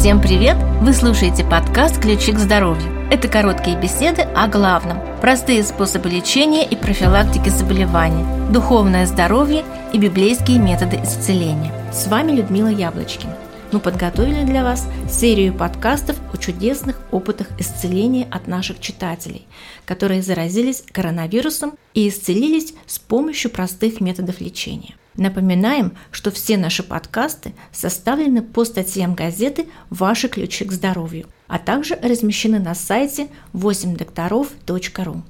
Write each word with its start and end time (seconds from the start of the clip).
Всем 0.00 0.18
привет! 0.18 0.56
Вы 0.80 0.94
слушаете 0.94 1.44
подкаст 1.44 2.00
«Ключи 2.00 2.32
к 2.32 2.38
здоровью». 2.38 2.90
Это 3.10 3.28
короткие 3.28 3.78
беседы 3.78 4.22
о 4.22 4.48
главном, 4.48 4.98
простые 5.20 5.62
способы 5.62 6.08
лечения 6.08 6.66
и 6.66 6.74
профилактики 6.74 7.50
заболеваний, 7.50 8.24
духовное 8.50 9.04
здоровье 9.04 9.62
и 9.92 9.98
библейские 9.98 10.58
методы 10.58 10.98
исцеления. 11.04 11.70
С 11.92 12.06
вами 12.06 12.32
Людмила 12.32 12.68
Яблочкина. 12.68 13.36
Мы 13.72 13.78
подготовили 13.78 14.42
для 14.44 14.64
вас 14.64 14.88
серию 15.06 15.52
подкастов 15.52 16.16
о 16.32 16.38
чудесных 16.38 16.98
опытах 17.10 17.48
исцеления 17.58 18.26
от 18.30 18.48
наших 18.48 18.80
читателей, 18.80 19.46
которые 19.84 20.22
заразились 20.22 20.82
коронавирусом 20.92 21.74
и 21.92 22.08
исцелились 22.08 22.72
с 22.86 22.98
помощью 22.98 23.50
простых 23.50 24.00
методов 24.00 24.40
лечения. 24.40 24.94
Напоминаем, 25.20 25.92
что 26.10 26.30
все 26.30 26.56
наши 26.56 26.82
подкасты 26.82 27.52
составлены 27.72 28.40
по 28.40 28.64
статьям 28.64 29.14
газеты 29.14 29.66
«Ваши 29.90 30.28
ключи 30.28 30.64
к 30.64 30.72
здоровью», 30.72 31.26
а 31.46 31.58
также 31.58 31.94
размещены 31.96 32.58
на 32.58 32.74
сайте 32.74 33.28
8докторов.ру. 33.52 35.22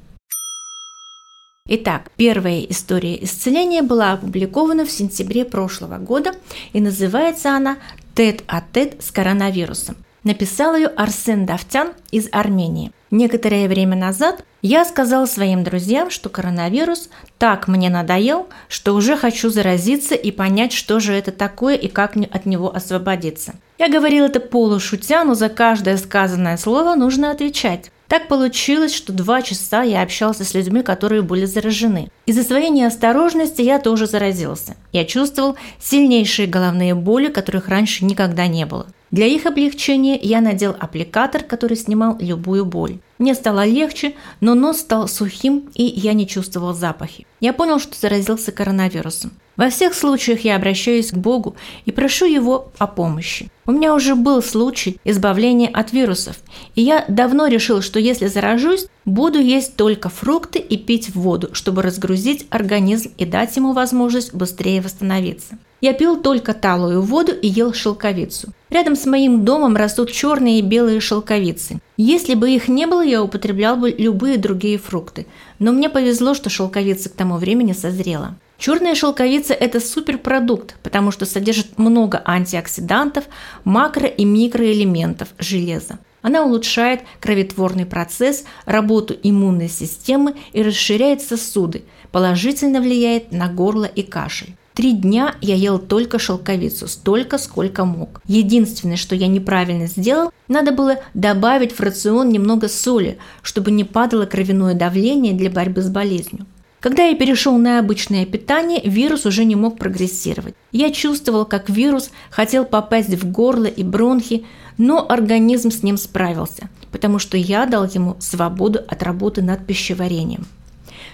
Итак, 1.66 2.12
первая 2.16 2.60
история 2.60 3.20
исцеления 3.24 3.82
была 3.82 4.12
опубликована 4.12 4.86
в 4.86 4.92
сентябре 4.92 5.44
прошлого 5.44 5.98
года 5.98 6.34
и 6.72 6.80
называется 6.80 7.56
она 7.56 7.78
«Тет-а-тет 8.14 9.02
с 9.02 9.10
коронавирусом». 9.10 9.96
Написал 10.22 10.76
ее 10.76 10.86
Арсен 10.86 11.46
Давтян 11.46 11.94
из 12.12 12.28
Армении. 12.30 12.92
Некоторое 13.10 13.66
время 13.66 13.96
назад 13.96 14.44
я 14.62 14.84
сказал 14.84 15.26
своим 15.26 15.64
друзьям, 15.64 16.10
что 16.10 16.28
коронавирус 16.28 17.08
так 17.38 17.68
мне 17.68 17.88
надоел, 17.88 18.48
что 18.68 18.94
уже 18.94 19.16
хочу 19.16 19.48
заразиться 19.48 20.14
и 20.14 20.30
понять, 20.30 20.72
что 20.72 21.00
же 21.00 21.14
это 21.14 21.32
такое 21.32 21.76
и 21.76 21.88
как 21.88 22.16
от 22.16 22.46
него 22.46 22.74
освободиться. 22.74 23.54
Я 23.78 23.88
говорил 23.88 24.26
это 24.26 24.40
полушутя, 24.40 25.24
но 25.24 25.34
за 25.34 25.48
каждое 25.48 25.96
сказанное 25.96 26.56
слово 26.56 26.94
нужно 26.94 27.30
отвечать. 27.30 27.90
Так 28.08 28.26
получилось, 28.26 28.92
что 28.92 29.12
два 29.12 29.40
часа 29.40 29.82
я 29.82 30.02
общался 30.02 30.44
с 30.44 30.52
людьми, 30.52 30.82
которые 30.82 31.22
были 31.22 31.44
заражены. 31.44 32.10
Из-за 32.26 32.42
своей 32.42 32.68
неосторожности 32.68 33.62
я 33.62 33.78
тоже 33.78 34.06
заразился. 34.06 34.76
Я 34.92 35.04
чувствовал 35.04 35.56
сильнейшие 35.78 36.48
головные 36.48 36.96
боли, 36.96 37.28
которых 37.28 37.68
раньше 37.68 38.04
никогда 38.04 38.48
не 38.48 38.66
было. 38.66 38.86
Для 39.10 39.26
их 39.26 39.46
облегчения 39.46 40.16
я 40.16 40.40
надел 40.40 40.76
аппликатор, 40.78 41.42
который 41.42 41.76
снимал 41.76 42.16
любую 42.20 42.64
боль. 42.64 42.98
Мне 43.18 43.34
стало 43.34 43.66
легче, 43.66 44.14
но 44.40 44.54
нос 44.54 44.78
стал 44.78 45.08
сухим, 45.08 45.68
и 45.74 45.82
я 45.82 46.12
не 46.12 46.28
чувствовал 46.28 46.74
запахи. 46.74 47.26
Я 47.40 47.52
понял, 47.52 47.80
что 47.80 47.98
заразился 47.98 48.52
коронавирусом. 48.52 49.32
Во 49.60 49.68
всех 49.68 49.92
случаях 49.92 50.40
я 50.40 50.56
обращаюсь 50.56 51.10
к 51.10 51.18
Богу 51.18 51.54
и 51.84 51.92
прошу 51.92 52.24
Его 52.24 52.72
о 52.78 52.86
помощи. 52.86 53.50
У 53.66 53.72
меня 53.72 53.94
уже 53.94 54.14
был 54.14 54.42
случай 54.42 54.98
избавления 55.04 55.68
от 55.68 55.92
вирусов, 55.92 56.36
и 56.74 56.80
я 56.80 57.04
давно 57.08 57.46
решил, 57.46 57.82
что 57.82 57.98
если 57.98 58.28
заражусь, 58.28 58.86
буду 59.04 59.38
есть 59.38 59.76
только 59.76 60.08
фрукты 60.08 60.60
и 60.60 60.78
пить 60.78 61.14
воду, 61.14 61.50
чтобы 61.52 61.82
разгрузить 61.82 62.46
организм 62.48 63.10
и 63.18 63.26
дать 63.26 63.54
ему 63.54 63.74
возможность 63.74 64.32
быстрее 64.32 64.80
восстановиться. 64.80 65.58
Я 65.82 65.92
пил 65.92 66.16
только 66.22 66.54
талую 66.54 67.02
воду 67.02 67.32
и 67.32 67.46
ел 67.46 67.74
шелковицу. 67.74 68.54
Рядом 68.70 68.96
с 68.96 69.04
моим 69.04 69.44
домом 69.44 69.76
растут 69.76 70.10
черные 70.10 70.60
и 70.60 70.62
белые 70.62 71.00
шелковицы. 71.00 71.80
Если 71.98 72.32
бы 72.32 72.50
их 72.50 72.68
не 72.68 72.86
было, 72.86 73.04
я 73.04 73.22
употреблял 73.22 73.76
бы 73.76 73.90
любые 73.90 74.38
другие 74.38 74.78
фрукты. 74.78 75.26
Но 75.58 75.72
мне 75.72 75.90
повезло, 75.90 76.32
что 76.32 76.48
шелковица 76.48 77.10
к 77.10 77.14
тому 77.14 77.36
времени 77.36 77.74
созрела. 77.74 78.38
Черная 78.60 78.94
шелковица– 78.94 79.54
это 79.58 79.80
суперпродукт, 79.80 80.76
потому 80.82 81.12
что 81.12 81.24
содержит 81.24 81.78
много 81.78 82.22
антиоксидантов, 82.26 83.24
макро- 83.64 84.14
и 84.14 84.26
микроэлементов 84.26 85.28
железа. 85.38 85.98
Она 86.20 86.44
улучшает 86.44 87.00
кроветворный 87.20 87.86
процесс, 87.86 88.44
работу 88.66 89.16
иммунной 89.22 89.70
системы 89.70 90.34
и 90.52 90.62
расширяет 90.62 91.22
сосуды, 91.22 91.84
положительно 92.12 92.82
влияет 92.82 93.32
на 93.32 93.48
горло 93.48 93.86
и 93.86 94.02
кашель. 94.02 94.54
Три 94.74 94.92
дня 94.92 95.36
я 95.40 95.54
ел 95.54 95.78
только 95.78 96.18
шелковицу, 96.18 96.86
столько, 96.86 97.38
сколько 97.38 97.86
мог. 97.86 98.20
Единственное, 98.26 98.96
что 98.96 99.14
я 99.14 99.26
неправильно 99.26 99.86
сделал, 99.86 100.32
надо 100.48 100.72
было 100.72 100.96
добавить 101.14 101.72
в 101.72 101.80
рацион 101.80 102.28
немного 102.28 102.68
соли, 102.68 103.16
чтобы 103.40 103.70
не 103.70 103.84
падало 103.84 104.26
кровяное 104.26 104.74
давление 104.74 105.32
для 105.32 105.48
борьбы 105.48 105.80
с 105.80 105.88
болезнью. 105.88 106.44
Когда 106.80 107.04
я 107.04 107.14
перешел 107.14 107.58
на 107.58 107.78
обычное 107.78 108.24
питание, 108.24 108.80
вирус 108.82 109.26
уже 109.26 109.44
не 109.44 109.54
мог 109.54 109.78
прогрессировать. 109.78 110.54
Я 110.72 110.90
чувствовал, 110.90 111.44
как 111.44 111.68
вирус 111.68 112.10
хотел 112.30 112.64
попасть 112.64 113.10
в 113.10 113.30
горло 113.30 113.66
и 113.66 113.82
бронхи, 113.82 114.46
но 114.78 115.04
организм 115.06 115.70
с 115.70 115.82
ним 115.82 115.98
справился, 115.98 116.70
потому 116.90 117.18
что 117.18 117.36
я 117.36 117.66
дал 117.66 117.84
ему 117.84 118.16
свободу 118.18 118.80
от 118.88 119.02
работы 119.02 119.42
над 119.42 119.66
пищеварением. 119.66 120.46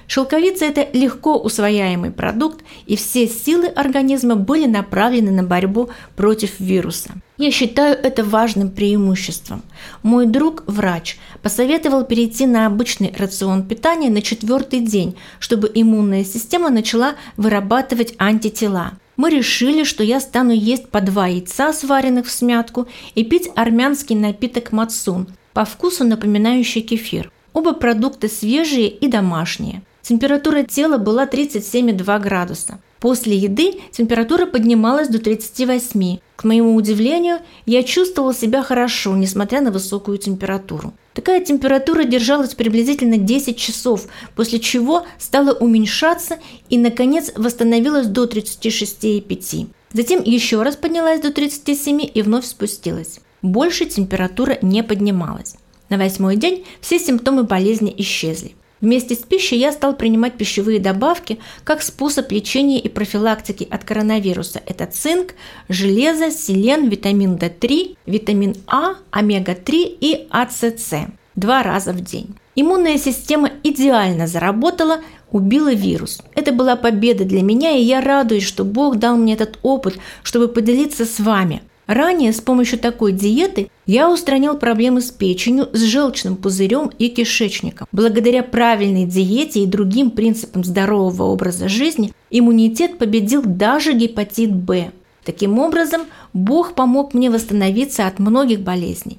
Шелковица– 0.08 0.64
это 0.66 0.86
легко 0.92 1.36
усвояемый 1.36 2.10
продукт, 2.10 2.64
и 2.86 2.96
все 2.96 3.26
силы 3.26 3.66
организма 3.66 4.36
были 4.36 4.66
направлены 4.66 5.32
на 5.32 5.42
борьбу 5.42 5.90
против 6.14 6.60
вируса. 6.60 7.10
Я 7.38 7.50
считаю 7.50 7.96
это 7.96 8.24
важным 8.24 8.70
преимуществом. 8.70 9.62
Мой 10.02 10.26
друг, 10.26 10.62
врач, 10.66 11.18
посоветовал 11.42 12.04
перейти 12.04 12.46
на 12.46 12.66
обычный 12.66 13.12
рацион 13.16 13.64
питания 13.64 14.08
на 14.08 14.22
четвертый 14.22 14.80
день, 14.80 15.16
чтобы 15.38 15.70
иммунная 15.74 16.24
система 16.24 16.70
начала 16.70 17.16
вырабатывать 17.36 18.14
антитела. 18.18 18.92
Мы 19.16 19.30
решили, 19.30 19.82
что 19.84 20.04
я 20.04 20.20
стану 20.20 20.52
есть 20.52 20.88
по 20.88 21.00
два 21.00 21.26
яйца, 21.26 21.72
сваренных 21.72 22.26
в 22.26 22.30
смятку, 22.30 22.86
и 23.14 23.24
пить 23.24 23.50
армянский 23.54 24.14
напиток 24.14 24.72
мацун, 24.72 25.26
по 25.52 25.64
вкусу 25.64 26.04
напоминающий 26.04 26.82
кефир. 26.82 27.32
Оба 27.52 27.72
продукта 27.72 28.28
свежие 28.28 28.88
и 28.88 29.08
домашние. 29.08 29.82
Температура 30.08 30.62
тела 30.62 30.98
была 30.98 31.26
37,2 31.26 32.20
градуса. 32.20 32.78
После 33.00 33.36
еды 33.36 33.80
температура 33.90 34.46
поднималась 34.46 35.08
до 35.08 35.18
38. 35.18 36.18
К 36.36 36.44
моему 36.44 36.76
удивлению, 36.76 37.38
я 37.66 37.82
чувствовал 37.82 38.32
себя 38.32 38.62
хорошо, 38.62 39.16
несмотря 39.16 39.60
на 39.60 39.72
высокую 39.72 40.18
температуру. 40.18 40.92
Такая 41.12 41.44
температура 41.44 42.04
держалась 42.04 42.54
приблизительно 42.54 43.16
10 43.16 43.56
часов, 43.58 44.06
после 44.36 44.60
чего 44.60 45.04
стала 45.18 45.52
уменьшаться 45.52 46.38
и, 46.68 46.78
наконец, 46.78 47.32
восстановилась 47.34 48.06
до 48.06 48.26
36,5. 48.26 49.66
Затем 49.92 50.22
еще 50.22 50.62
раз 50.62 50.76
поднялась 50.76 51.20
до 51.20 51.32
37 51.32 52.08
и 52.14 52.22
вновь 52.22 52.46
спустилась. 52.46 53.18
Больше 53.42 53.86
температура 53.86 54.56
не 54.62 54.84
поднималась. 54.84 55.56
На 55.88 55.98
восьмой 55.98 56.36
день 56.36 56.64
все 56.80 57.00
симптомы 57.00 57.42
болезни 57.42 57.92
исчезли. 57.98 58.54
Вместе 58.80 59.14
с 59.14 59.18
пищей 59.18 59.58
я 59.58 59.72
стал 59.72 59.94
принимать 59.96 60.34
пищевые 60.34 60.78
добавки 60.80 61.38
как 61.64 61.82
способ 61.82 62.30
лечения 62.30 62.78
и 62.78 62.88
профилактики 62.88 63.66
от 63.70 63.84
коронавируса. 63.84 64.60
Это 64.66 64.86
цинк, 64.86 65.34
железо, 65.68 66.30
селен, 66.30 66.88
витамин 66.88 67.36
D3, 67.36 67.96
витамин 68.06 68.54
А, 68.66 68.96
омега-3 69.10 69.96
и 70.00 70.26
АЦЦ 70.30 71.08
два 71.36 71.62
раза 71.62 71.92
в 71.92 72.00
день. 72.00 72.34
Иммунная 72.54 72.98
система 72.98 73.50
идеально 73.62 74.26
заработала, 74.26 75.00
убила 75.30 75.72
вирус. 75.72 76.22
Это 76.34 76.52
была 76.52 76.76
победа 76.76 77.24
для 77.24 77.42
меня, 77.42 77.70
и 77.76 77.82
я 77.82 78.00
радуюсь, 78.00 78.44
что 78.44 78.64
Бог 78.64 78.96
дал 78.96 79.16
мне 79.16 79.34
этот 79.34 79.58
опыт, 79.62 79.98
чтобы 80.22 80.48
поделиться 80.48 81.04
с 81.04 81.20
вами– 81.20 81.62
Ранее 81.86 82.32
с 82.32 82.40
помощью 82.40 82.78
такой 82.78 83.12
диеты 83.12 83.70
я 83.86 84.10
устранил 84.10 84.56
проблемы 84.56 85.00
с 85.00 85.10
печенью, 85.10 85.68
с 85.72 85.80
желчным 85.82 86.36
пузырем 86.36 86.90
и 86.98 87.08
кишечником. 87.08 87.86
Благодаря 87.92 88.42
правильной 88.42 89.04
диете 89.04 89.60
и 89.60 89.66
другим 89.66 90.10
принципам 90.10 90.64
здорового 90.64 91.24
образа 91.24 91.68
жизни 91.68 92.12
иммунитет 92.30 92.98
победил 92.98 93.42
даже 93.44 93.92
гепатит 93.92 94.52
Б. 94.52 94.90
Таким 95.24 95.58
образом, 95.58 96.02
Бог 96.32 96.74
помог 96.74 97.14
мне 97.14 97.30
восстановиться 97.30 98.06
от 98.06 98.18
многих 98.18 98.60
болезней. 98.60 99.18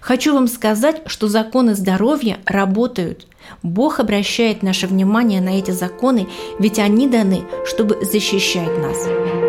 Хочу 0.00 0.34
вам 0.34 0.48
сказать, 0.48 1.02
что 1.06 1.28
законы 1.28 1.74
здоровья 1.74 2.38
работают. 2.44 3.26
Бог 3.62 4.00
обращает 4.00 4.62
наше 4.62 4.86
внимание 4.86 5.40
на 5.40 5.58
эти 5.58 5.70
законы, 5.70 6.28
ведь 6.58 6.78
они 6.78 7.08
даны, 7.08 7.42
чтобы 7.64 8.04
защищать 8.04 8.76
нас. 8.78 9.47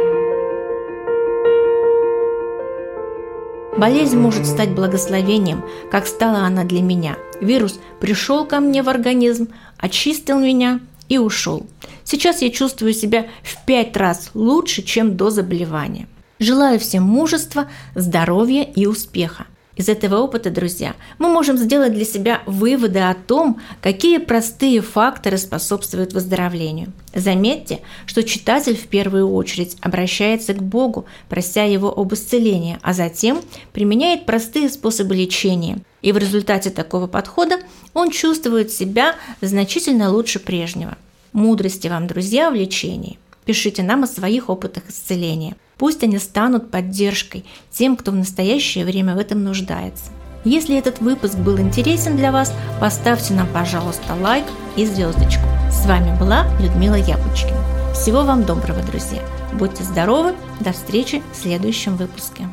Болезнь 3.79 4.17
может 4.17 4.45
стать 4.45 4.71
благословением, 4.71 5.63
как 5.89 6.05
стала 6.05 6.39
она 6.39 6.65
для 6.65 6.81
меня. 6.81 7.15
Вирус 7.39 7.79
пришел 8.01 8.45
ко 8.45 8.59
мне 8.59 8.83
в 8.83 8.89
организм, 8.89 9.47
очистил 9.77 10.37
меня 10.37 10.81
и 11.07 11.17
ушел. 11.17 11.65
Сейчас 12.03 12.41
я 12.41 12.49
чувствую 12.49 12.93
себя 12.93 13.27
в 13.41 13.65
пять 13.65 13.95
раз 13.95 14.31
лучше, 14.33 14.81
чем 14.81 15.15
до 15.15 15.29
заболевания. 15.29 16.09
Желаю 16.39 16.77
всем 16.77 17.03
мужества, 17.03 17.69
здоровья 17.95 18.63
и 18.63 18.85
успеха. 18.85 19.45
Из 19.79 19.87
этого 19.87 20.17
опыта, 20.17 20.49
друзья, 20.49 20.97
мы 21.19 21.29
можем 21.29 21.57
сделать 21.57 21.93
для 21.93 22.03
себя 22.03 22.41
выводы 22.45 22.99
о 22.99 23.13
том, 23.13 23.61
какие 23.81 24.17
простые 24.17 24.81
факторы 24.81 25.37
способствуют 25.37 26.11
выздоровлению. 26.11 26.91
Заметьте, 27.15 27.79
что 28.05 28.23
читатель 28.23 28.75
в 28.75 28.87
первую 28.87 29.31
очередь 29.31 29.77
обращается 29.79 30.53
к 30.53 30.61
Богу, 30.61 31.05
прося 31.29 31.63
его 31.63 31.97
об 31.97 32.13
исцелении, 32.13 32.77
а 32.81 32.91
затем 32.91 33.41
применяет 33.71 34.25
простые 34.25 34.67
способы 34.67 35.15
лечения. 35.15 35.79
И 36.01 36.11
в 36.11 36.17
результате 36.17 36.71
такого 36.71 37.07
подхода 37.07 37.59
он 37.93 38.11
чувствует 38.11 38.73
себя 38.73 39.15
значительно 39.39 40.11
лучше 40.11 40.39
прежнего. 40.39 40.97
Мудрости 41.31 41.87
вам, 41.87 42.05
друзья, 42.05 42.51
в 42.51 42.53
лечении. 42.53 43.17
Пишите 43.49 43.81
нам 43.81 44.03
о 44.03 44.07
своих 44.07 44.47
опытах 44.47 44.83
исцеления. 44.89 45.55
Пусть 45.79 46.03
они 46.03 46.19
станут 46.19 46.69
поддержкой 46.69 47.45
тем, 47.71 47.97
кто 47.97 48.11
в 48.11 48.15
настоящее 48.15 48.85
время 48.85 49.15
в 49.15 49.17
этом 49.17 49.43
нуждается. 49.43 50.11
Если 50.45 50.77
этот 50.77 50.99
выпуск 50.99 51.33
был 51.35 51.57
интересен 51.57 52.15
для 52.15 52.31
вас, 52.31 52.53
поставьте 52.79 53.33
нам, 53.33 53.47
пожалуйста, 53.51 54.13
лайк 54.21 54.45
и 54.75 54.85
звездочку. 54.85 55.41
С 55.71 55.87
вами 55.87 56.15
была 56.19 56.45
Людмила 56.61 56.93
Яблочкина. 56.93 57.57
Всего 57.95 58.21
вам 58.21 58.43
доброго, 58.43 58.83
друзья. 58.83 59.23
Будьте 59.53 59.83
здоровы. 59.83 60.35
До 60.59 60.71
встречи 60.71 61.23
в 61.33 61.35
следующем 61.35 61.95
выпуске. 61.95 62.47